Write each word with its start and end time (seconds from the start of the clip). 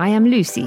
I 0.00 0.08
am 0.08 0.24
Lucy, 0.24 0.66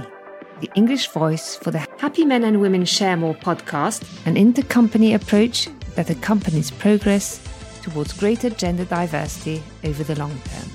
the 0.61 0.69
English 0.75 1.07
voice 1.07 1.55
for 1.55 1.71
the 1.71 1.87
Happy 1.97 2.23
Men 2.23 2.43
and 2.43 2.61
Women 2.61 2.85
Share 2.85 3.17
More 3.17 3.33
podcast, 3.33 4.03
an 4.27 4.35
intercompany 4.35 5.15
approach 5.15 5.67
that 5.95 6.11
accompanies 6.11 6.69
progress 6.69 7.41
towards 7.81 8.13
greater 8.13 8.51
gender 8.51 8.85
diversity 8.85 9.63
over 9.85 10.03
the 10.03 10.19
long 10.19 10.39
term. 10.45 10.69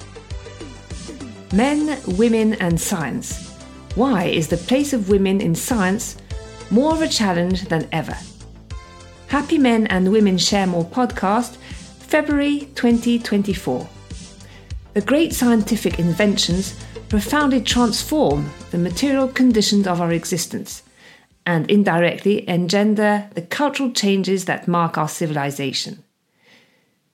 Men, 1.53 2.01
women, 2.19 2.55
and 2.55 2.81
science. 2.81 3.49
Why 3.95 4.25
is 4.25 4.49
the 4.49 4.57
place 4.57 4.93
of 4.93 5.09
women 5.09 5.41
in 5.41 5.55
science 5.55 6.17
more 6.73 6.93
of 6.93 7.01
a 7.01 7.07
challenge 7.07 7.69
than 7.69 7.87
ever? 7.93 8.19
Happy 9.29 9.59
Men 9.59 9.87
and 9.87 10.11
Women 10.11 10.37
Share 10.37 10.67
More 10.67 10.85
podcast, 10.85 11.59
February 12.09 12.69
2024. 12.75 13.89
The 14.95 15.01
great 15.01 15.33
scientific 15.33 16.01
inventions 16.01 16.75
profoundly 17.09 17.61
transform 17.61 18.51
the 18.71 18.79
material 18.79 19.29
conditions 19.29 19.87
of 19.87 20.01
our 20.01 20.13
existence 20.13 20.83
and 21.47 21.71
indirectly 21.71 22.47
engender 22.49 23.29
the 23.35 23.41
cultural 23.41 23.91
changes 23.91 24.45
that 24.45 24.69
mark 24.69 24.99
our 24.99 25.09
civilization. 25.09 26.03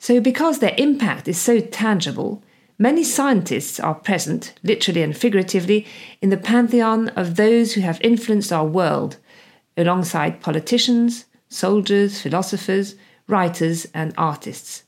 So, 0.01 0.21
because 0.21 0.59
their 0.59 0.75
impact 0.77 1.29
is 1.29 1.41
so 1.41 1.61
tangible, 1.61 2.43
many 2.77 3.05
scientists 3.05 3.79
are 3.79 3.95
present, 3.95 4.53
literally 4.65 5.03
and 5.03 5.17
figuratively, 5.17 5.87
in 6.21 6.31
the 6.31 6.37
pantheon 6.37 7.11
of 7.11 7.37
those 7.37 7.75
who 7.75 7.81
have 7.83 8.01
influenced 8.01 8.53
our 8.53 8.67
world, 8.67 9.19
alongside 9.77 10.41
politicians, 10.41 11.27
soldiers, 11.49 12.21
philosophers, 12.21 12.97
writers, 13.29 13.87
and 13.95 14.13
artists. 14.19 14.83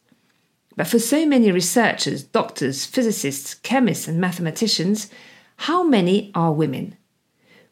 But 0.76 0.86
for 0.86 0.98
so 0.98 1.26
many 1.26 1.50
researchers, 1.50 2.22
doctors, 2.22 2.84
physicists, 2.84 3.54
chemists, 3.54 4.06
and 4.06 4.20
mathematicians, 4.20 5.10
how 5.56 5.82
many 5.82 6.30
are 6.34 6.52
women? 6.52 6.96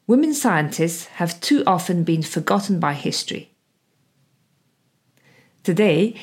Women 0.06 0.34
scientists 0.34 1.06
have 1.06 1.40
too 1.40 1.62
often 1.66 2.04
been 2.04 2.22
forgotten 2.22 2.80
by 2.80 2.94
history. 2.94 3.50
Today, 5.62 6.16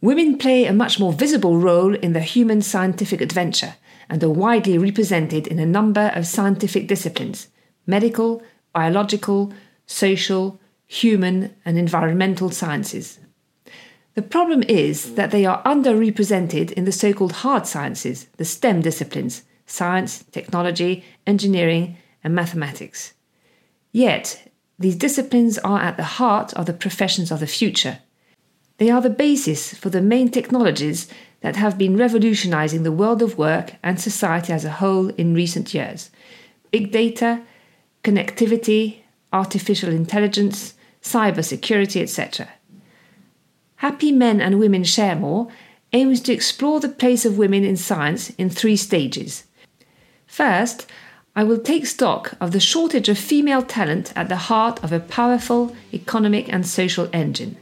Women 0.00 0.38
play 0.38 0.64
a 0.64 0.72
much 0.72 1.00
more 1.00 1.12
visible 1.12 1.58
role 1.58 1.94
in 1.96 2.12
the 2.12 2.20
human 2.20 2.62
scientific 2.62 3.20
adventure 3.20 3.74
and 4.08 4.22
are 4.22 4.30
widely 4.30 4.78
represented 4.78 5.48
in 5.48 5.58
a 5.58 5.66
number 5.66 6.12
of 6.14 6.26
scientific 6.26 6.86
disciplines 6.86 7.48
medical, 7.84 8.42
biological, 8.72 9.52
social, 9.86 10.60
human, 10.86 11.54
and 11.64 11.78
environmental 11.78 12.50
sciences. 12.50 13.18
The 14.18 14.22
problem 14.36 14.64
is 14.64 15.14
that 15.14 15.30
they 15.30 15.46
are 15.46 15.62
underrepresented 15.62 16.72
in 16.72 16.86
the 16.86 16.90
so 16.90 17.12
called 17.12 17.44
hard 17.46 17.68
sciences, 17.68 18.26
the 18.36 18.44
STEM 18.44 18.82
disciplines 18.82 19.44
science, 19.64 20.24
technology, 20.32 21.04
engineering, 21.24 21.96
and 22.24 22.34
mathematics. 22.34 23.14
Yet, 23.92 24.50
these 24.76 24.96
disciplines 24.96 25.56
are 25.58 25.78
at 25.80 25.96
the 25.96 26.18
heart 26.18 26.52
of 26.54 26.66
the 26.66 26.72
professions 26.72 27.30
of 27.30 27.38
the 27.38 27.46
future 27.46 28.00
they 28.78 28.90
are 28.90 29.00
the 29.00 29.18
basis 29.26 29.72
for 29.74 29.88
the 29.90 30.00
main 30.00 30.28
technologies 30.32 31.06
that 31.42 31.54
have 31.54 31.78
been 31.78 31.96
revolutionizing 31.96 32.82
the 32.82 32.98
world 33.00 33.22
of 33.22 33.38
work 33.38 33.76
and 33.84 34.00
society 34.00 34.52
as 34.52 34.64
a 34.64 34.78
whole 34.80 35.10
in 35.10 35.32
recent 35.32 35.72
years 35.72 36.10
big 36.72 36.90
data, 36.90 37.40
connectivity, 38.02 39.02
artificial 39.32 39.90
intelligence, 39.90 40.74
cybersecurity, 41.02 42.02
etc. 42.02 42.48
Happy 43.78 44.10
Men 44.10 44.40
and 44.40 44.58
Women 44.58 44.82
Share 44.82 45.14
More 45.14 45.46
aims 45.92 46.20
to 46.22 46.32
explore 46.32 46.80
the 46.80 46.88
place 46.88 47.24
of 47.24 47.38
women 47.38 47.62
in 47.64 47.76
science 47.76 48.30
in 48.30 48.50
three 48.50 48.76
stages. 48.76 49.44
First, 50.26 50.86
I 51.36 51.44
will 51.44 51.60
take 51.60 51.86
stock 51.86 52.34
of 52.40 52.50
the 52.50 52.58
shortage 52.58 53.08
of 53.08 53.16
female 53.16 53.62
talent 53.62 54.12
at 54.16 54.28
the 54.28 54.48
heart 54.50 54.82
of 54.82 54.92
a 54.92 54.98
powerful 54.98 55.76
economic 55.94 56.52
and 56.52 56.66
social 56.66 57.08
engine. 57.12 57.56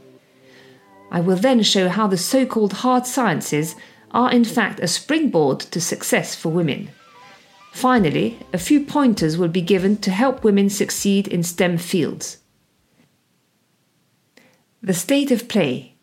I 1.11 1.19
will 1.19 1.35
then 1.35 1.61
show 1.61 1.87
how 1.87 2.07
the 2.07 2.17
so 2.17 2.47
called 2.47 2.73
hard 2.73 3.05
sciences 3.05 3.75
are 4.09 4.31
in 4.31 4.43
fact 4.43 4.79
a 4.79 4.87
springboard 4.87 5.59
to 5.59 5.79
success 5.79 6.33
for 6.33 6.49
women. 6.49 6.89
Finally, 7.71 8.39
a 8.51 8.57
few 8.57 8.83
pointers 8.83 9.37
will 9.37 9.49
be 9.49 9.61
given 9.61 9.97
to 9.97 10.09
help 10.09 10.43
women 10.43 10.71
succeed 10.71 11.27
in 11.27 11.43
STEM 11.43 11.77
fields. 11.77 12.39
The 14.81 14.95
state 14.95 15.29
of 15.29 15.47
play. 15.47 15.96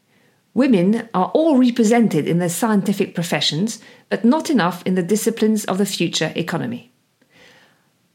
Women 0.55 1.09
are 1.13 1.33
all 1.35 1.59
represented 1.59 2.29
in 2.29 2.39
the 2.39 2.49
scientific 2.49 3.13
professions, 3.13 3.81
but 4.09 4.25
not 4.25 4.51
enough 4.51 4.85
in 4.87 4.95
the 4.95 5.03
disciplines 5.03 5.65
of 5.65 5.79
the 5.79 5.87
future 5.87 6.33
economy. 6.37 6.93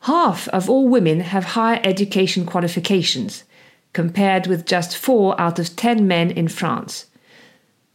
Half 0.03 0.47
of 0.47 0.69
all 0.69 0.87
women 0.87 1.19
have 1.19 1.43
higher 1.43 1.81
education 1.83 2.45
qualifications, 2.45 3.43
compared 3.91 4.47
with 4.47 4.65
just 4.65 4.95
4 4.95 5.39
out 5.39 5.59
of 5.59 5.75
10 5.75 6.07
men 6.07 6.31
in 6.31 6.47
France. 6.47 7.07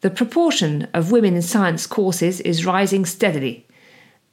The 0.03 0.11
proportion 0.11 0.89
of 0.93 1.11
women 1.11 1.37
in 1.37 1.43
science 1.43 1.87
courses 1.87 2.43
is 2.43 2.67
rising 2.67 3.07
steadily, 3.07 3.67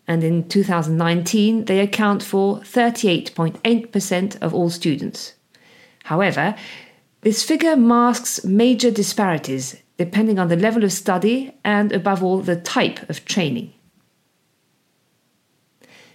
and 0.05 0.25
in 0.25 0.49
2019 0.49 1.63
they 1.65 1.79
account 1.79 2.21
for 2.21 2.57
38.8% 2.59 4.41
of 4.41 4.53
all 4.53 4.69
students. 4.69 5.35
However, 6.03 6.55
this 7.21 7.43
figure 7.43 7.77
masks 7.77 8.43
major 8.43 8.91
disparities 8.91 9.77
depending 10.03 10.39
on 10.39 10.47
the 10.47 10.55
level 10.55 10.83
of 10.83 10.91
study 10.91 11.53
and, 11.63 11.91
above 11.91 12.23
all, 12.23 12.39
the 12.41 12.55
type 12.55 13.07
of 13.09 13.23
training. 13.25 13.71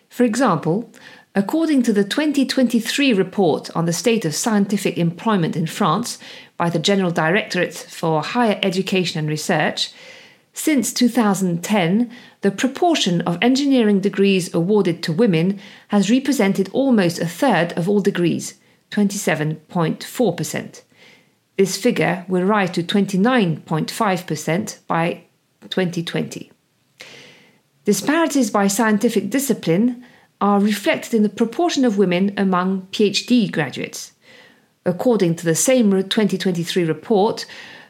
For 0.09 0.25
example, 0.25 0.91
According 1.37 1.83
to 1.83 1.93
the 1.93 2.03
2023 2.03 3.13
report 3.13 3.69
on 3.77 3.85
the 3.85 3.93
state 3.93 4.25
of 4.25 4.35
scientific 4.35 4.97
employment 4.97 5.55
in 5.55 5.67
France 5.67 6.19
by 6.57 6.71
the 6.71 6.79
General 6.79 7.11
Directorate 7.11 7.75
for 7.75 8.23
Higher 8.23 8.59
Education 8.63 9.19
and 9.19 9.29
Research, 9.29 9.93
since 10.55 10.95
2010, 10.95 12.11
the 12.41 12.51
proportion 12.51 13.21
of 13.21 13.37
engineering 13.43 14.01
degrees 14.01 14.55
awarded 14.55 15.03
to 15.03 15.13
women 15.13 15.61
has 15.89 16.11
represented 16.11 16.71
almost 16.73 17.19
a 17.19 17.27
third 17.27 17.75
of 17.75 17.87
all 17.87 18.01
degrees, 18.01 18.55
27.4%. 18.93 20.83
This 21.57 21.77
figure 21.77 22.25
will 22.29 22.45
rise 22.45 22.71
to 22.73 22.83
29.5% 22.83 24.79
by 24.87 25.25
2020. 25.71 26.53
Disparities 27.85 28.51
by 28.51 28.67
scientific 28.67 29.31
discipline 29.31 30.05
are 30.41 30.61
reflected 30.61 31.15
in 31.15 31.23
the 31.23 31.29
proportion 31.29 31.85
of 31.85 31.97
women 31.99 32.35
among 32.37 32.83
PhD 32.89 33.51
graduates. 33.51 34.13
According 34.85 35.37
to 35.37 35.45
the 35.45 35.55
same 35.55 35.91
2023 35.91 36.85
report, 36.85 37.47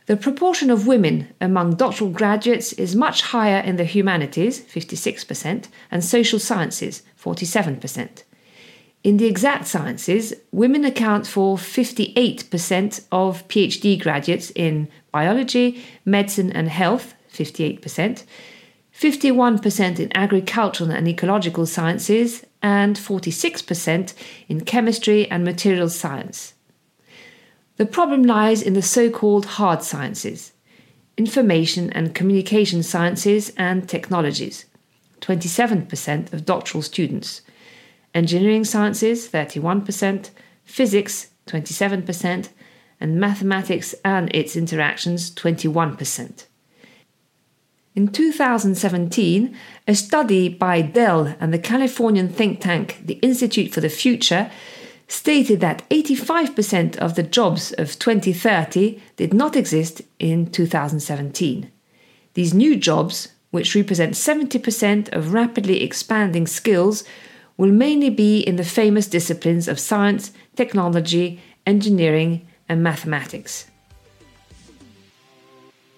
the 0.06 0.16
proportion 0.16 0.70
of 0.70 0.86
women 0.86 1.34
among 1.40 1.74
doctoral 1.74 2.10
graduates 2.10 2.72
is 2.74 2.94
much 2.94 3.22
higher 3.22 3.58
in 3.58 3.76
the 3.76 3.84
humanities, 3.84 4.60
56%, 4.60 5.66
and 5.90 6.04
social 6.04 6.38
sciences, 6.38 7.02
47%. 7.20 8.22
In 9.06 9.18
the 9.18 9.26
exact 9.26 9.68
sciences, 9.68 10.34
women 10.50 10.84
account 10.84 11.28
for 11.28 11.56
58% 11.56 13.04
of 13.12 13.46
PhD 13.46 14.02
graduates 14.02 14.50
in 14.50 14.88
biology, 15.12 15.80
medicine, 16.04 16.50
and 16.50 16.68
health, 16.68 17.14
58%, 17.32 18.24
51% 18.92 20.00
in 20.00 20.16
agricultural 20.16 20.90
and 20.90 21.06
ecological 21.06 21.66
sciences, 21.66 22.44
and 22.60 22.96
46% 22.96 24.12
in 24.48 24.62
chemistry 24.62 25.30
and 25.30 25.44
materials 25.44 25.94
science. 25.94 26.54
The 27.76 27.86
problem 27.86 28.24
lies 28.24 28.60
in 28.60 28.72
the 28.72 28.82
so 28.82 29.08
called 29.08 29.46
hard 29.46 29.84
sciences 29.84 30.52
information 31.16 31.90
and 31.92 32.12
communication 32.12 32.82
sciences 32.82 33.52
and 33.56 33.88
technologies, 33.88 34.64
27% 35.20 36.32
of 36.32 36.44
doctoral 36.44 36.82
students, 36.82 37.42
engineering 38.16 38.64
sciences, 38.64 39.28
31%, 39.28 40.30
physics, 40.64 41.28
27%, 41.46 42.48
and 42.98 43.20
mathematics 43.20 43.94
and 44.04 44.34
its 44.34 44.56
interactions, 44.56 45.30
21%. 45.30 46.46
In 47.94 48.08
2017, 48.08 49.56
a 49.86 49.94
study 49.94 50.48
by 50.48 50.82
Dell 50.82 51.34
and 51.40 51.52
the 51.52 51.58
Californian 51.58 52.28
think 52.28 52.60
tank, 52.60 53.00
the 53.04 53.14
Institute 53.14 53.72
for 53.72 53.80
the 53.80 53.88
Future, 53.88 54.50
stated 55.08 55.60
that 55.60 55.88
85% 55.88 56.96
of 56.96 57.14
the 57.14 57.22
jobs 57.22 57.72
of 57.72 57.98
2030 57.98 59.00
did 59.16 59.32
not 59.32 59.56
exist 59.56 60.02
in 60.18 60.50
2017. 60.50 61.70
These 62.34 62.52
new 62.52 62.76
jobs, 62.76 63.28
which 63.50 63.74
represent 63.74 64.14
70% 64.14 65.08
of 65.14 65.32
rapidly 65.32 65.82
expanding 65.82 66.46
skills, 66.46 67.04
will 67.56 67.72
mainly 67.72 68.10
be 68.10 68.40
in 68.40 68.56
the 68.56 68.64
famous 68.64 69.06
disciplines 69.06 69.68
of 69.68 69.80
science, 69.80 70.32
technology, 70.56 71.40
engineering, 71.66 72.46
and 72.68 72.82
mathematics. 72.82 73.66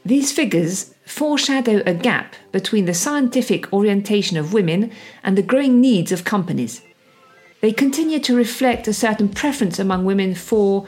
These 0.04 0.32
figures 0.32 0.94
foreshadow 1.04 1.82
a 1.84 1.94
gap 1.94 2.36
between 2.52 2.84
the 2.84 2.94
scientific 2.94 3.72
orientation 3.72 4.36
of 4.36 4.52
women 4.52 4.90
and 5.22 5.36
the 5.36 5.42
growing 5.42 5.80
needs 5.80 6.12
of 6.12 6.24
companies. 6.24 6.82
they 7.60 7.72
continue 7.72 8.20
to 8.20 8.36
reflect 8.36 8.86
a 8.86 8.92
certain 8.92 9.28
preference 9.28 9.78
among 9.78 10.04
women 10.04 10.34
for 10.34 10.86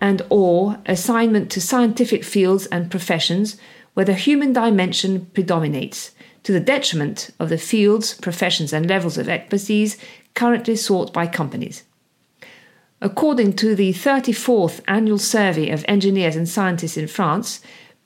and 0.00 0.22
or 0.30 0.78
assignment 0.86 1.50
to 1.50 1.60
scientific 1.60 2.24
fields 2.24 2.66
and 2.66 2.90
professions 2.90 3.56
where 3.94 4.06
the 4.06 4.14
human 4.14 4.52
dimension 4.52 5.26
predominates, 5.34 6.12
to 6.46 6.52
the 6.52 6.60
detriment 6.60 7.30
of 7.40 7.48
the 7.48 7.58
fields, 7.58 8.14
professions, 8.14 8.72
and 8.72 8.88
levels 8.88 9.18
of 9.18 9.28
expertise 9.28 9.98
currently 10.34 10.76
sought 10.76 11.12
by 11.12 11.26
companies. 11.26 11.82
According 13.00 13.54
to 13.54 13.74
the 13.74 13.92
34th 13.92 14.80
Annual 14.86 15.18
Survey 15.18 15.70
of 15.70 15.84
Engineers 15.88 16.36
and 16.36 16.48
Scientists 16.48 16.96
in 16.96 17.08
France, 17.08 17.60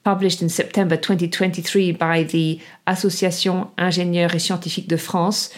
published 0.05 0.41
in 0.41 0.49
September 0.49 0.97
2023 0.97 1.93
by 1.93 2.23
the 2.23 2.59
Association 2.87 3.67
Ingénieurs 3.77 4.35
et 4.35 4.41
Scientifiques 4.41 4.89
de 4.89 4.97
France, 4.97 5.53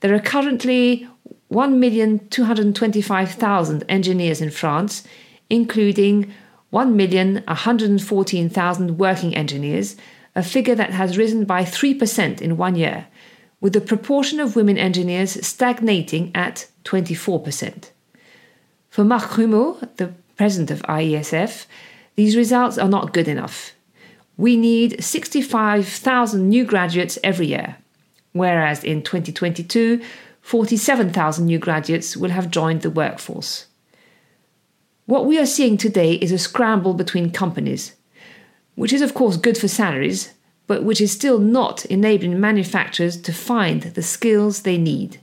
there 0.00 0.14
are 0.14 0.18
currently 0.18 1.06
1,225,000 1.52 3.82
engineers 3.90 4.40
in 4.40 4.50
France, 4.50 5.04
including 5.50 6.32
1,114,000 6.72 8.92
working 8.92 9.36
engineers, 9.36 9.96
a 10.34 10.42
figure 10.42 10.74
that 10.74 10.90
has 10.90 11.18
risen 11.18 11.44
by 11.44 11.62
3% 11.62 12.40
in 12.40 12.56
one 12.56 12.74
year, 12.74 13.06
with 13.60 13.72
the 13.72 13.80
proportion 13.80 14.40
of 14.40 14.56
women 14.56 14.78
engineers 14.78 15.44
stagnating 15.46 16.30
at 16.34 16.66
24%. 16.84 17.90
For 18.88 19.04
Marc 19.04 19.30
Rumeau, 19.30 19.78
the 19.96 20.12
president 20.36 20.70
of 20.70 20.82
IESF, 20.82 21.66
these 22.16 22.36
results 22.36 22.78
are 22.78 22.88
not 22.88 23.12
good 23.12 23.28
enough. 23.28 23.72
We 24.36 24.56
need 24.56 25.02
65,000 25.02 26.48
new 26.48 26.64
graduates 26.64 27.18
every 27.22 27.46
year, 27.46 27.76
whereas 28.32 28.82
in 28.82 29.02
2022, 29.02 30.02
47,000 30.40 31.46
new 31.46 31.58
graduates 31.58 32.16
will 32.16 32.30
have 32.30 32.50
joined 32.50 32.82
the 32.82 32.90
workforce. 32.90 33.66
What 35.06 35.26
we 35.26 35.38
are 35.38 35.46
seeing 35.46 35.76
today 35.76 36.14
is 36.14 36.32
a 36.32 36.38
scramble 36.38 36.94
between 36.94 37.30
companies, 37.30 37.94
which 38.74 38.92
is 38.92 39.02
of 39.02 39.14
course 39.14 39.36
good 39.36 39.58
for 39.58 39.68
salaries, 39.68 40.32
but 40.66 40.84
which 40.84 41.00
is 41.00 41.12
still 41.12 41.38
not 41.38 41.84
enabling 41.86 42.40
manufacturers 42.40 43.20
to 43.20 43.32
find 43.32 43.82
the 43.82 44.02
skills 44.02 44.62
they 44.62 44.78
need. 44.78 45.20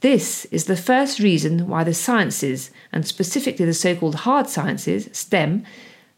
This 0.00 0.44
is 0.46 0.66
the 0.66 0.76
first 0.76 1.18
reason 1.18 1.68
why 1.68 1.84
the 1.84 1.94
sciences, 1.94 2.70
and 2.92 3.06
specifically 3.06 3.64
the 3.64 3.74
so 3.74 3.96
called 3.96 4.16
hard 4.16 4.48
sciences, 4.48 5.08
STEM, 5.12 5.64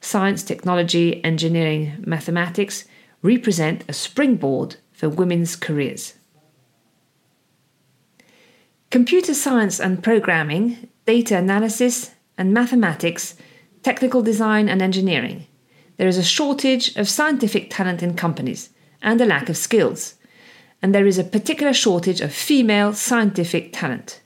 science, 0.01 0.43
technology, 0.43 1.23
engineering, 1.25 2.05
mathematics, 2.07 2.85
represent 3.23 3.85
a 3.89 3.93
springboard 3.93 4.77
for 4.93 5.09
women's 5.09 5.57
careers. 5.57 6.15
Computer 8.91 9.35
science 9.35 9.79
and 9.79 10.03
programming, 10.03 10.89
data 11.05 11.37
analysis, 11.37 12.13
and 12.37 12.55
mathematics, 12.55 13.35
technical 13.83 14.23
design, 14.23 14.69
and 14.69 14.81
engineering. 14.81 15.47
There 15.99 16.09
is 16.09 16.17
a 16.17 16.23
shortage 16.23 16.97
of 16.97 17.09
scientific 17.09 17.71
talent 17.71 18.03
in 18.03 18.15
companies 18.15 18.71
and 19.03 19.21
a 19.21 19.27
lack 19.27 19.49
of 19.49 19.57
skills, 19.57 20.15
and 20.81 20.95
there 20.95 21.07
is 21.07 21.19
a 21.19 21.25
particular 21.25 21.73
shortage 21.73 22.21
of 22.21 22.33
female 22.33 22.93
scientific 22.93 23.73
talent. 23.73 24.21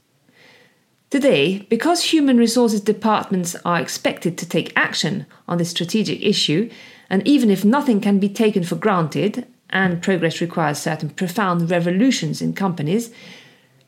Today, 1.09 1.67
because 1.69 2.05
human 2.05 2.37
resources 2.37 2.81
departments 2.81 3.57
are 3.65 3.81
expected 3.81 4.39
to 4.39 4.49
take 4.49 4.73
action 4.77 5.27
on 5.49 5.59
this 5.59 5.71
strategic 5.71 6.23
issue, 6.23 6.71
and 7.11 7.27
even 7.27 7.51
if 7.51 7.65
nothing 7.65 8.01
can 8.01 8.19
be 8.19 8.29
taken 8.29 8.65
for 8.65 8.77
granted, 8.77 9.47
and 9.71 10.03
progress 10.03 10.41
requires 10.43 10.79
certain 10.79 11.09
profound 11.09 11.71
revolutions 11.71 12.43
in 12.43 12.53
companies, 12.53 13.11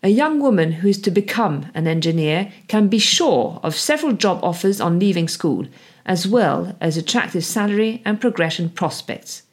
a 0.05 0.11
young 0.11 0.39
woman 0.39 0.71
who 0.71 0.89
is 0.89 1.01
to 1.01 1.11
become 1.11 1.71
an 1.73 1.87
engineer 1.87 2.53
can 2.69 2.89
be 2.89 2.99
sure 2.99 3.59
of 3.63 3.75
several 3.75 4.13
job 4.13 4.39
offers 4.43 4.79
on 4.79 4.99
leaving 4.99 5.27
school, 5.27 5.67
as 6.05 6.29
well 6.29 6.77
as 6.79 6.99
attractive 6.99 7.43
salary 7.43 8.03
and 8.05 8.21
progression 8.21 8.69
prospects. 8.69 9.45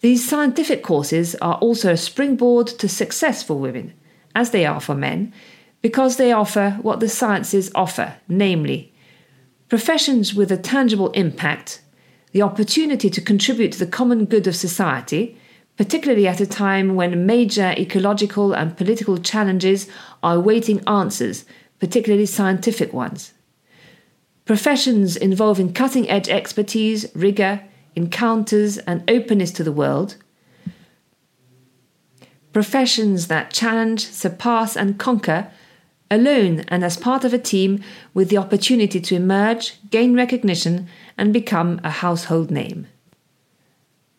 These 0.00 0.28
scientific 0.28 0.82
courses 0.82 1.36
are 1.36 1.54
also 1.58 1.92
a 1.92 1.96
springboard 1.96 2.66
to 2.66 2.88
success 2.88 3.44
for 3.44 3.54
women, 3.54 3.94
as 4.34 4.50
they 4.50 4.66
are 4.66 4.80
for 4.80 4.96
men, 4.96 5.32
because 5.80 6.16
they 6.16 6.32
offer 6.32 6.78
what 6.82 6.98
the 6.98 7.08
sciences 7.08 7.70
offer, 7.72 8.16
namely, 8.26 8.92
professions 9.68 10.34
with 10.34 10.50
a 10.50 10.56
tangible 10.56 11.10
impact, 11.12 11.82
the 12.32 12.42
opportunity 12.42 13.08
to 13.08 13.20
contribute 13.20 13.70
to 13.70 13.78
the 13.78 13.86
common 13.86 14.24
good 14.24 14.48
of 14.48 14.56
society, 14.56 15.38
particularly 15.76 16.26
at 16.26 16.40
a 16.40 16.46
time 16.46 16.94
when 16.94 17.26
major 17.26 17.74
ecological 17.76 18.52
and 18.52 18.76
political 18.76 19.18
challenges 19.18 19.88
are 20.22 20.36
awaiting 20.36 20.82
answers, 20.86 21.44
particularly 21.78 22.26
scientific 22.26 22.92
ones. 22.92 23.32
Professions 24.44 25.16
involving 25.16 25.72
cutting 25.72 26.08
edge 26.08 26.28
expertise, 26.28 27.06
rigour, 27.14 27.62
encounters, 27.94 28.78
and 28.78 29.08
openness 29.10 29.50
to 29.50 29.64
the 29.64 29.72
world. 29.72 30.16
Professions 32.52 33.26
that 33.26 33.52
challenge, 33.52 34.06
surpass, 34.06 34.76
and 34.76 34.98
conquer 34.98 35.50
alone 36.10 36.60
and 36.68 36.84
as 36.84 36.96
part 36.96 37.24
of 37.24 37.34
a 37.34 37.38
team 37.38 37.82
with 38.14 38.28
the 38.28 38.36
opportunity 38.36 39.00
to 39.00 39.16
emerge, 39.16 39.78
gain 39.90 40.14
recognition, 40.14 40.88
and 41.18 41.32
become 41.32 41.80
a 41.82 41.90
household 41.90 42.50
name. 42.50 42.86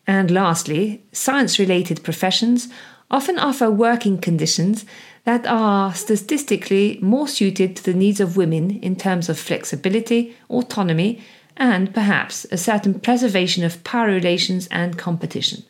And 0.08 0.30
lastly, 0.30 1.04
science 1.12 1.58
related 1.58 2.02
professions 2.02 2.68
often 3.10 3.38
offer 3.38 3.70
working 3.70 4.16
conditions 4.16 4.86
that 5.24 5.46
are 5.46 5.94
statistically 5.94 6.98
more 7.02 7.28
suited 7.28 7.76
to 7.76 7.84
the 7.84 7.92
needs 7.92 8.18
of 8.18 8.36
women 8.36 8.70
in 8.80 8.96
terms 8.96 9.28
of 9.28 9.38
flexibility, 9.38 10.34
autonomy, 10.48 11.20
and 11.58 11.92
perhaps 11.92 12.46
a 12.50 12.56
certain 12.56 12.98
preservation 12.98 13.64
of 13.64 13.84
power 13.84 14.06
relations 14.06 14.66
and 14.70 14.96
competition. 14.96 15.62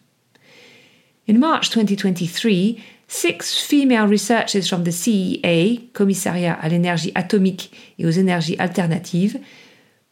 In 1.26 1.40
March 1.40 1.70
2023, 1.70 2.82
six 3.08 3.61
female 3.61 4.06
researchers 4.06 4.69
from 4.69 4.85
the 4.85 4.93
CEA, 4.93 5.93
Commissariat 5.93 6.58
à 6.62 6.69
l'énergie 6.69 7.12
atomique 7.17 7.73
et 7.99 8.06
aux 8.06 8.12
énergies 8.12 8.61
alternatives, 8.61 9.37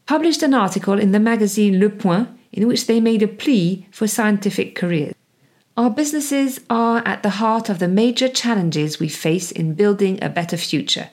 published 0.07 0.43
an 0.43 0.53
article 0.53 0.99
in 0.99 1.13
the 1.13 1.21
magazine 1.21 1.79
Le 1.79 1.91
Point 1.91 2.29
in 2.57 2.67
which 2.67 2.89
they 2.89 2.99
made 3.01 3.23
a 3.23 3.29
plea 3.29 3.87
for 3.93 4.09
scientific 4.09 4.75
careers. 4.75 5.15
Our 5.77 5.91
businesses 5.91 6.59
are 6.69 7.03
at 7.07 7.23
the 7.23 7.39
heart 7.39 7.69
of 7.69 7.79
the 7.79 7.87
major 7.87 8.29
challenges 8.29 8.99
we 8.99 9.09
face 9.09 9.53
in 9.53 9.75
building 9.75 10.19
a 10.21 10.29
better 10.29 10.57
future 10.57 11.11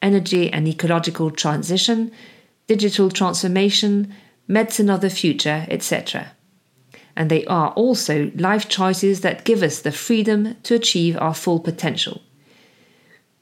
energy 0.00 0.52
and 0.52 0.66
ecological 0.66 1.30
transition, 1.30 2.10
digital 2.66 3.08
transformation, 3.08 4.12
medicine 4.48 4.90
of 4.90 5.00
the 5.00 5.08
future, 5.08 5.64
etc 5.68 6.32
and 7.16 7.30
they 7.30 7.44
are 7.46 7.70
also 7.70 8.30
life 8.34 8.68
choices 8.68 9.20
that 9.20 9.44
give 9.44 9.62
us 9.62 9.80
the 9.80 9.92
freedom 9.92 10.56
to 10.62 10.74
achieve 10.74 11.16
our 11.18 11.34
full 11.34 11.60
potential. 11.60 12.22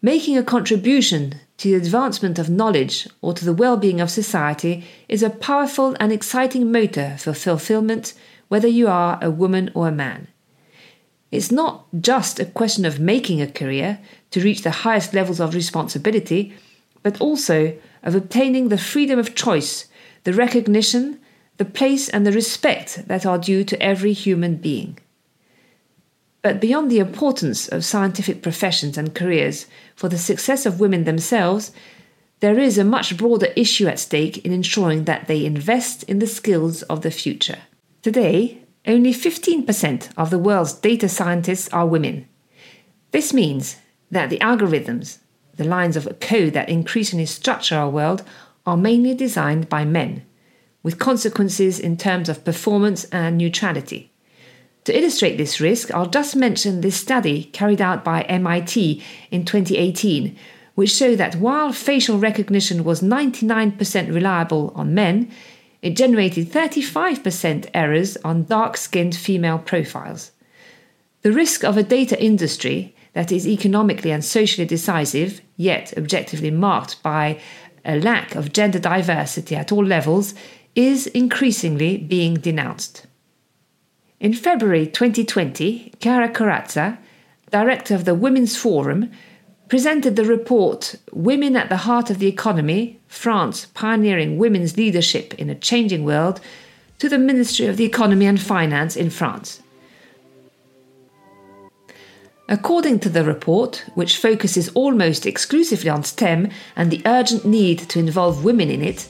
Making 0.02 0.38
a 0.38 0.42
contribution 0.42 1.34
to 1.58 1.68
the 1.68 1.74
advancement 1.74 2.38
of 2.38 2.48
knowledge 2.48 3.06
or 3.20 3.34
to 3.34 3.44
the 3.44 3.52
well 3.52 3.76
being 3.76 4.00
of 4.00 4.10
society 4.10 4.82
is 5.10 5.22
a 5.22 5.28
powerful 5.28 5.94
and 6.00 6.10
exciting 6.10 6.72
motor 6.72 7.16
for 7.18 7.34
fulfillment, 7.34 8.14
whether 8.48 8.66
you 8.66 8.88
are 8.88 9.18
a 9.20 9.30
woman 9.30 9.70
or 9.74 9.88
a 9.88 9.92
man. 9.92 10.28
It's 11.30 11.52
not 11.52 11.84
just 12.00 12.40
a 12.40 12.46
question 12.46 12.86
of 12.86 12.98
making 12.98 13.42
a 13.42 13.46
career 13.46 14.00
to 14.30 14.40
reach 14.40 14.62
the 14.62 14.70
highest 14.70 15.12
levels 15.12 15.38
of 15.38 15.54
responsibility, 15.54 16.54
but 17.02 17.20
also 17.20 17.76
of 18.02 18.14
obtaining 18.14 18.68
the 18.70 18.78
freedom 18.78 19.18
of 19.18 19.34
choice, 19.34 19.86
the 20.24 20.32
recognition, 20.32 21.20
the 21.58 21.66
place 21.66 22.08
and 22.08 22.26
the 22.26 22.32
respect 22.32 23.06
that 23.06 23.26
are 23.26 23.36
due 23.36 23.64
to 23.64 23.82
every 23.82 24.14
human 24.14 24.56
being. 24.56 24.98
But 26.42 26.60
beyond 26.60 26.90
the 26.90 26.98
importance 26.98 27.68
of 27.68 27.84
scientific 27.84 28.42
professions 28.42 28.96
and 28.96 29.14
careers 29.14 29.66
for 29.94 30.08
the 30.08 30.18
success 30.18 30.64
of 30.64 30.80
women 30.80 31.04
themselves, 31.04 31.72
there 32.40 32.58
is 32.58 32.78
a 32.78 32.84
much 32.84 33.18
broader 33.18 33.48
issue 33.54 33.86
at 33.86 33.98
stake 33.98 34.38
in 34.38 34.52
ensuring 34.52 35.04
that 35.04 35.26
they 35.28 35.44
invest 35.44 36.02
in 36.04 36.18
the 36.18 36.26
skills 36.26 36.82
of 36.84 37.02
the 37.02 37.10
future. 37.10 37.58
Today, 38.00 38.62
only 38.86 39.12
15% 39.12 40.08
of 40.16 40.30
the 40.30 40.38
world's 40.38 40.72
data 40.72 41.08
scientists 41.08 41.68
are 41.68 41.86
women. 41.86 42.26
This 43.10 43.34
means 43.34 43.76
that 44.10 44.30
the 44.30 44.38
algorithms, 44.38 45.18
the 45.56 45.64
lines 45.64 45.96
of 45.96 46.18
code 46.20 46.54
that 46.54 46.70
increasingly 46.70 47.26
structure 47.26 47.76
our 47.76 47.90
world, 47.90 48.24
are 48.64 48.76
mainly 48.76 49.14
designed 49.14 49.68
by 49.68 49.84
men 49.84 50.24
with 50.82 50.98
consequences 50.98 51.78
in 51.78 51.96
terms 51.98 52.30
of 52.30 52.44
performance 52.44 53.04
and 53.06 53.36
neutrality. 53.36 54.09
To 54.90 54.98
illustrate 54.98 55.36
this 55.36 55.60
risk, 55.60 55.94
I'll 55.94 56.10
just 56.10 56.34
mention 56.34 56.80
this 56.80 56.96
study 56.96 57.44
carried 57.44 57.80
out 57.80 58.02
by 58.04 58.22
MIT 58.22 59.00
in 59.30 59.44
2018, 59.44 60.36
which 60.74 60.90
showed 60.90 61.18
that 61.18 61.36
while 61.36 61.72
facial 61.72 62.18
recognition 62.18 62.82
was 62.82 63.00
99% 63.00 64.12
reliable 64.12 64.72
on 64.74 64.92
men, 64.92 65.30
it 65.80 65.94
generated 65.94 66.50
35% 66.50 67.70
errors 67.72 68.16
on 68.24 68.46
dark 68.46 68.76
skinned 68.76 69.14
female 69.14 69.60
profiles. 69.60 70.32
The 71.22 71.30
risk 71.30 71.62
of 71.62 71.76
a 71.76 71.84
data 71.84 72.20
industry 72.20 72.92
that 73.12 73.30
is 73.30 73.46
economically 73.46 74.10
and 74.10 74.24
socially 74.24 74.66
decisive, 74.66 75.40
yet 75.56 75.94
objectively 75.96 76.50
marked 76.50 77.00
by 77.00 77.38
a 77.84 78.00
lack 78.00 78.34
of 78.34 78.52
gender 78.52 78.80
diversity 78.80 79.54
at 79.54 79.70
all 79.70 79.84
levels, 79.84 80.34
is 80.74 81.06
increasingly 81.06 81.96
being 81.96 82.34
denounced. 82.34 83.06
In 84.20 84.34
February 84.34 84.86
2020, 84.86 85.94
Chiara 85.98 86.28
Corazza, 86.28 86.98
director 87.50 87.94
of 87.94 88.04
the 88.04 88.14
Women's 88.14 88.54
Forum, 88.54 89.10
presented 89.68 90.14
the 90.14 90.26
report 90.26 90.96
Women 91.10 91.56
at 91.56 91.70
the 91.70 91.78
Heart 91.78 92.10
of 92.10 92.18
the 92.18 92.26
Economy 92.26 93.00
France 93.08 93.68
Pioneering 93.72 94.36
Women's 94.36 94.76
Leadership 94.76 95.32
in 95.38 95.48
a 95.48 95.54
Changing 95.54 96.04
World 96.04 96.38
to 96.98 97.08
the 97.08 97.16
Ministry 97.16 97.64
of 97.64 97.78
the 97.78 97.86
Economy 97.86 98.26
and 98.26 98.38
Finance 98.38 98.94
in 98.94 99.08
France. 99.08 99.62
According 102.46 102.98
to 103.00 103.08
the 103.08 103.24
report, 103.24 103.86
which 103.94 104.18
focuses 104.18 104.68
almost 104.70 105.24
exclusively 105.24 105.88
on 105.88 106.04
STEM 106.04 106.50
and 106.76 106.90
the 106.90 107.00
urgent 107.06 107.46
need 107.46 107.78
to 107.88 107.98
involve 107.98 108.44
women 108.44 108.68
in 108.68 108.82
it, 108.82 109.08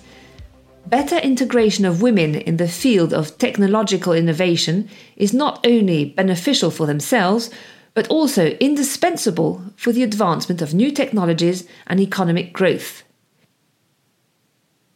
better 0.90 1.16
integration 1.18 1.84
of 1.84 2.02
women 2.02 2.34
in 2.34 2.56
the 2.56 2.68
field 2.68 3.14
of 3.14 3.38
technological 3.38 4.12
innovation 4.12 4.88
is 5.16 5.32
not 5.32 5.64
only 5.66 6.04
beneficial 6.04 6.70
for 6.70 6.86
themselves, 6.86 7.48
but 7.94 8.08
also 8.08 8.48
indispensable 8.60 9.62
for 9.76 9.92
the 9.92 10.02
advancement 10.02 10.60
of 10.60 10.74
new 10.74 10.90
technologies 10.90 11.66
and 11.86 12.00
economic 12.00 12.52
growth. 12.52 13.04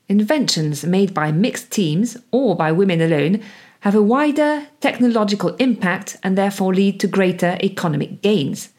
Inventions 0.09 0.85
made 0.85 1.15
by 1.15 1.33
mixed 1.33 1.71
teams 1.71 2.17
or 2.31 2.55
by 2.55 2.71
women 2.73 3.01
alone 3.01 3.41
have 3.81 3.95
a 3.95 4.03
wider 4.03 4.67
technological 4.81 5.55
impact 5.57 6.17
and 6.23 6.37
therefore 6.37 6.75
lead 6.75 7.01
to 7.01 7.07
greater 7.07 7.57
economic 7.63 8.21
gains. 8.23 8.71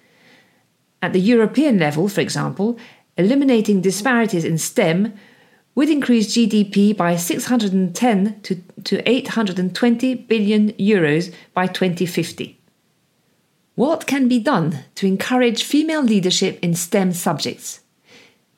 At 1.02 1.14
the 1.14 1.20
European 1.20 1.78
level, 1.78 2.08
for 2.08 2.22
example, 2.22 2.78
eliminating 3.18 3.82
disparities 3.82 4.46
in 4.46 4.58
STEM 4.58 5.14
would 5.76 5.90
increase 5.90 6.34
GDP 6.34 6.96
by 6.96 7.18
610 7.18 8.42
to, 8.42 8.56
to 8.86 9.10
820 9.10 10.16
billion 10.16 10.72
euros 10.74 11.34
by 11.54 11.68
2050. 11.68 12.58
What 13.76 14.08
can 14.08 14.30
be 14.30 14.40
done 14.40 14.86
to 14.96 15.06
encourage 15.06 15.66
female 15.66 16.02
leadership 16.02 16.58
in 16.62 16.76
STEM 16.76 17.12
subjects? 17.12 17.82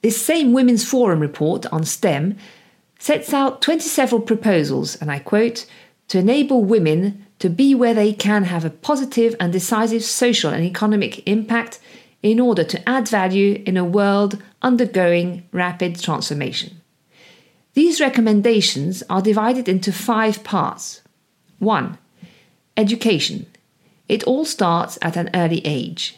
This 0.04 0.24
same 0.24 0.54
Women's 0.54 0.88
Forum 0.88 1.20
report 1.20 1.66
on 1.68 1.84
STEM 1.84 2.38
sets 3.00 3.34
out 3.34 3.64
27 3.64 4.22
proposals, 4.22 4.96
and 4.96 5.12
I 5.12 5.18
quote, 5.18 5.66
to 6.10 6.20
enable 6.20 6.64
women 6.64 7.26
to 7.40 7.50
be 7.50 7.74
where 7.74 7.96
they 7.96 8.14
can 8.14 8.44
have 8.46 8.64
a 8.64 8.70
positive 8.70 9.36
and 9.40 9.52
decisive 9.52 10.04
social 10.04 10.52
and 10.52 10.64
economic 10.64 11.28
impact 11.28 11.80
in 12.22 12.40
order 12.40 12.64
to 12.64 12.90
add 12.90 13.08
value 13.08 13.62
in 13.66 13.76
a 13.76 13.84
world 13.84 14.42
undergoing 14.62 15.48
rapid 15.52 16.00
transformation. 16.00 16.82
These 17.77 18.01
recommendations 18.01 19.03
are 19.07 19.22
divided 19.22 19.69
into 19.69 19.91
five 19.91 20.43
parts. 20.43 21.03
1. 21.60 22.00
Education. 22.75 23.46
It 24.10 24.24
all 24.24 24.46
starts 24.46 24.98
at 25.00 25.15
an 25.15 25.29
early 25.36 25.62
age. 25.63 26.17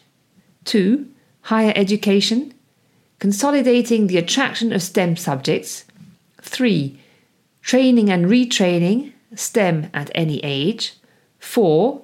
2. 0.63 1.05
Higher 1.41 1.73
education. 1.75 2.53
Consolidating 3.19 4.07
the 4.07 4.17
attraction 4.17 4.71
of 4.71 4.81
STEM 4.81 5.17
subjects. 5.17 5.83
3. 6.41 6.97
Training 7.61 8.09
and 8.09 8.27
retraining 8.27 9.11
STEM 9.35 9.89
at 9.93 10.09
any 10.15 10.39
age. 10.45 10.93
4. 11.39 12.01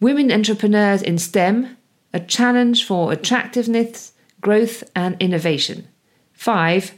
Women 0.00 0.32
entrepreneurs 0.32 1.02
in 1.02 1.18
STEM, 1.18 1.76
a 2.14 2.20
challenge 2.20 2.86
for 2.86 3.12
attractiveness, 3.12 4.14
growth, 4.40 4.82
and 4.96 5.14
innovation. 5.20 5.88
5. 6.32 6.94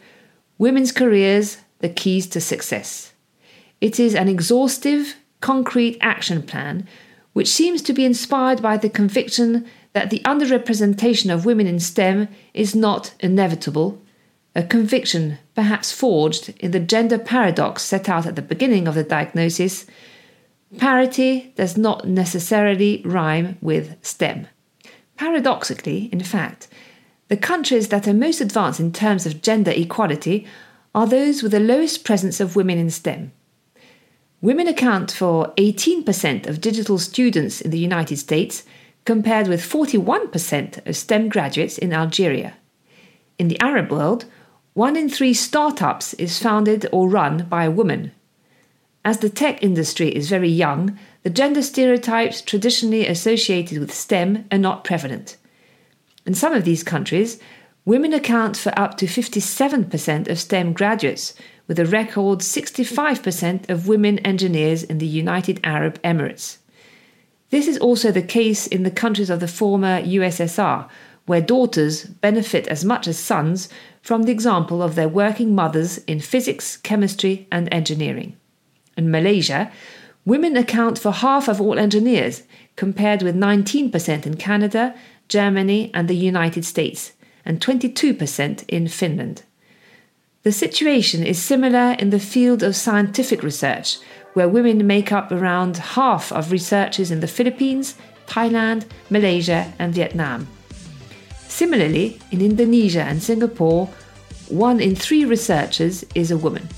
Women's 0.56 0.92
careers, 0.92 1.56
the 1.80 1.88
keys 1.88 2.26
to 2.28 2.40
success. 2.40 3.12
It 3.80 4.00
is 4.00 4.14
an 4.14 4.28
exhaustive, 4.28 5.16
concrete 5.40 5.98
action 6.00 6.42
plan 6.42 6.88
which 7.36 7.48
seems 7.48 7.82
to 7.82 7.92
be 7.92 8.06
inspired 8.06 8.62
by 8.62 8.78
the 8.78 8.88
conviction 8.88 9.66
that 9.92 10.08
the 10.08 10.20
underrepresentation 10.20 11.30
of 11.30 11.44
women 11.44 11.66
in 11.66 11.78
STEM 11.78 12.28
is 12.54 12.74
not 12.74 13.14
inevitable, 13.20 14.00
a 14.54 14.62
conviction 14.62 15.36
perhaps 15.54 15.92
forged 15.92 16.54
in 16.60 16.70
the 16.70 16.80
gender 16.80 17.18
paradox 17.18 17.82
set 17.82 18.08
out 18.08 18.24
at 18.24 18.36
the 18.36 18.40
beginning 18.40 18.88
of 18.88 18.94
the 18.94 19.04
diagnosis. 19.04 19.84
Parity 20.78 21.52
does 21.56 21.76
not 21.76 22.08
necessarily 22.08 23.02
rhyme 23.04 23.58
with 23.60 23.98
STEM. 24.00 24.46
Paradoxically, 25.18 26.08
in 26.10 26.20
fact, 26.20 26.68
the 27.28 27.36
countries 27.36 27.88
that 27.88 28.08
are 28.08 28.14
most 28.14 28.40
advanced 28.40 28.80
in 28.80 28.92
terms 28.92 29.26
of 29.26 29.42
gender 29.42 29.72
equality 29.72 30.46
are 30.96 31.06
those 31.06 31.42
with 31.42 31.52
the 31.52 31.60
lowest 31.60 32.04
presence 32.04 32.40
of 32.40 32.56
women 32.56 32.78
in 32.78 32.88
STEM. 32.88 33.30
Women 34.40 34.66
account 34.66 35.12
for 35.12 35.52
18% 35.58 36.46
of 36.46 36.62
digital 36.62 36.98
students 36.98 37.60
in 37.60 37.70
the 37.70 37.78
United 37.78 38.16
States, 38.16 38.64
compared 39.04 39.46
with 39.46 39.60
41% 39.60 40.86
of 40.86 40.96
STEM 40.96 41.28
graduates 41.28 41.76
in 41.76 41.92
Algeria. 41.92 42.54
In 43.38 43.48
the 43.48 43.60
Arab 43.60 43.92
world, 43.92 44.24
one 44.72 44.96
in 44.96 45.10
three 45.10 45.34
startups 45.34 46.14
is 46.14 46.38
founded 46.38 46.86
or 46.92 47.10
run 47.10 47.44
by 47.44 47.64
a 47.64 47.70
woman. 47.70 48.12
As 49.04 49.18
the 49.18 49.28
tech 49.28 49.62
industry 49.62 50.08
is 50.08 50.30
very 50.30 50.48
young, 50.48 50.98
the 51.24 51.30
gender 51.30 51.62
stereotypes 51.62 52.40
traditionally 52.40 53.06
associated 53.06 53.78
with 53.78 53.92
STEM 53.92 54.46
are 54.50 54.58
not 54.58 54.82
prevalent. 54.82 55.36
In 56.24 56.32
some 56.32 56.54
of 56.54 56.64
these 56.64 56.82
countries, 56.82 57.38
women 57.86 58.12
account 58.12 58.56
for 58.56 58.76
up 58.76 58.98
to 58.98 59.06
57% 59.06 60.28
of 60.28 60.38
STEM 60.40 60.72
graduates, 60.72 61.34
with 61.68 61.78
a 61.78 61.86
record 61.86 62.40
65% 62.40 63.70
of 63.70 63.88
women 63.88 64.18
engineers 64.20 64.82
in 64.82 64.98
the 64.98 65.06
United 65.06 65.60
Arab 65.64 66.02
Emirates. 66.02 66.58
This 67.50 67.68
is 67.68 67.78
also 67.78 68.10
the 68.10 68.22
case 68.22 68.66
in 68.66 68.82
the 68.82 68.90
countries 68.90 69.30
of 69.30 69.38
the 69.38 69.48
former 69.48 70.02
USSR, 70.02 70.88
where 71.26 71.40
daughters 71.40 72.04
benefit 72.04 72.66
as 72.66 72.84
much 72.84 73.06
as 73.06 73.18
sons 73.18 73.68
from 74.02 74.24
the 74.24 74.32
example 74.32 74.82
of 74.82 74.96
their 74.96 75.08
working 75.08 75.54
mothers 75.54 75.98
in 75.98 76.18
physics, 76.20 76.76
chemistry, 76.76 77.46
and 77.52 77.72
engineering. 77.72 78.36
In 78.96 79.12
Malaysia, 79.12 79.70
women 80.24 80.56
account 80.56 80.98
for 80.98 81.12
half 81.12 81.46
of 81.46 81.60
all 81.60 81.78
engineers, 81.78 82.42
compared 82.74 83.22
with 83.22 83.36
19% 83.36 84.26
in 84.26 84.36
Canada, 84.36 84.94
Germany, 85.28 85.90
and 85.94 86.08
the 86.08 86.16
United 86.16 86.64
States, 86.64 87.12
and 87.46 87.60
22% 87.60 88.64
in 88.68 88.88
Finland. 88.88 89.42
The 90.42 90.52
situation 90.52 91.24
is 91.24 91.42
similar 91.42 91.96
in 91.98 92.10
the 92.10 92.20
field 92.20 92.62
of 92.62 92.76
scientific 92.76 93.42
research, 93.42 93.98
where 94.34 94.48
women 94.48 94.86
make 94.86 95.10
up 95.10 95.32
around 95.32 95.76
half 95.78 96.30
of 96.30 96.52
researchers 96.52 97.10
in 97.10 97.20
the 97.20 97.26
Philippines, 97.26 97.94
Thailand, 98.26 98.84
Malaysia, 99.08 99.72
and 99.78 99.94
Vietnam. 99.94 100.46
Similarly, 101.48 102.20
in 102.30 102.42
Indonesia 102.42 103.02
and 103.02 103.22
Singapore, 103.22 103.88
one 104.48 104.78
in 104.80 104.94
three 104.94 105.24
researchers 105.24 106.04
is 106.14 106.30
a 106.30 106.36
woman. 106.36 106.68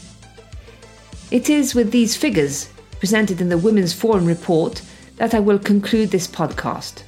It 1.31 1.51
is 1.51 1.75
with 1.75 1.91
these 1.91 2.17
figures, 2.17 2.71
presented 3.01 3.41
in 3.41 3.49
the 3.49 3.59
Women's 3.59 3.93
Forum 3.93 4.25
report, 4.25 4.81
that 5.17 5.35
I 5.35 5.41
will 5.41 5.59
conclude 5.59 6.11
this 6.11 6.27
podcast. 6.27 7.03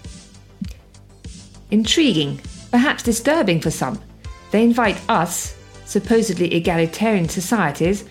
Intriguing, 1.70 2.40
perhaps 2.70 3.02
disturbing 3.02 3.60
for 3.60 3.70
some, 3.70 4.00
they 4.50 4.62
invite 4.62 5.00
us, 5.08 5.56
supposedly 5.84 6.54
egalitarian 6.54 7.28
societies, 7.28 8.04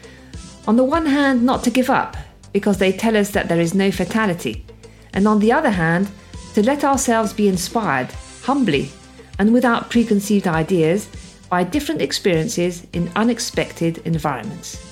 on 0.67 0.75
the 0.75 0.83
one 0.83 1.05
hand, 1.05 1.43
not 1.43 1.63
to 1.63 1.71
give 1.71 1.89
up, 1.89 2.15
because 2.53 2.77
they 2.77 2.91
tell 2.91 3.17
us 3.17 3.31
that 3.31 3.47
there 3.47 3.59
is 3.59 3.73
no 3.73 3.91
fatality, 3.91 4.65
and 5.13 5.27
on 5.27 5.39
the 5.39 5.51
other 5.51 5.69
hand, 5.69 6.09
to 6.53 6.63
let 6.63 6.83
ourselves 6.83 7.33
be 7.33 7.47
inspired, 7.47 8.11
humbly, 8.43 8.89
and 9.37 9.53
without 9.53 9.89
preconceived 9.89 10.47
ideas 10.47 11.07
by 11.49 11.63
different 11.63 12.01
experiences 12.01 12.85
in 12.93 13.11
unexpected 13.15 13.99
environments. 13.99 14.85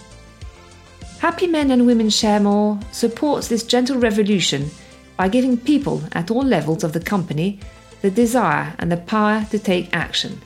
Happy 1.19 1.47
Men 1.47 1.71
and 1.71 1.85
Women 1.85 2.09
Share 2.09 2.39
More 2.39 2.79
supports 2.91 3.47
this 3.47 3.63
gentle 3.63 3.97
revolution 3.97 4.69
by 5.17 5.27
giving 5.27 5.57
people 5.57 6.01
at 6.13 6.29
all 6.29 6.43
levels 6.43 6.83
of 6.83 6.93
the 6.93 6.99
company 6.99 7.59
the 8.01 8.11
desire 8.11 8.73
and 8.79 8.91
the 8.91 8.97
power 8.97 9.45
to 9.51 9.59
take 9.59 9.95
action. 9.95 10.41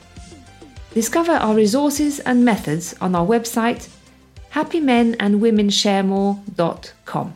Discover 0.94 1.32
our 1.32 1.54
resources 1.54 2.20
and 2.20 2.44
methods 2.44 2.94
on 3.00 3.14
our 3.14 3.26
website 3.26 3.88
happymenandwomensharemore.com. 4.52 7.34